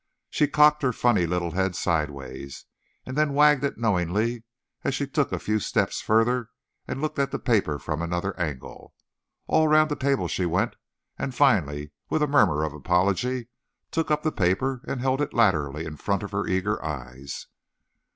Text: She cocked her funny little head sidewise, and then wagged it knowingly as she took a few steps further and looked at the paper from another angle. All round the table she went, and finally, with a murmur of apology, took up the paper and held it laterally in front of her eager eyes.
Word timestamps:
She 0.31 0.47
cocked 0.47 0.81
her 0.81 0.93
funny 0.93 1.27
little 1.27 1.51
head 1.51 1.75
sidewise, 1.75 2.65
and 3.05 3.15
then 3.15 3.35
wagged 3.35 3.63
it 3.63 3.77
knowingly 3.77 4.43
as 4.83 4.95
she 4.95 5.05
took 5.05 5.31
a 5.31 5.37
few 5.37 5.59
steps 5.59 6.01
further 6.01 6.49
and 6.87 6.99
looked 6.99 7.19
at 7.19 7.29
the 7.29 7.37
paper 7.37 7.77
from 7.77 8.01
another 8.01 8.35
angle. 8.39 8.95
All 9.45 9.67
round 9.67 9.91
the 9.91 9.95
table 9.95 10.27
she 10.27 10.47
went, 10.47 10.75
and 11.19 11.35
finally, 11.35 11.91
with 12.09 12.23
a 12.23 12.27
murmur 12.27 12.63
of 12.63 12.73
apology, 12.73 13.49
took 13.91 14.09
up 14.09 14.23
the 14.23 14.31
paper 14.31 14.81
and 14.87 15.01
held 15.01 15.21
it 15.21 15.35
laterally 15.35 15.85
in 15.85 15.97
front 15.97 16.23
of 16.23 16.31
her 16.31 16.47
eager 16.47 16.83
eyes. 16.83 17.45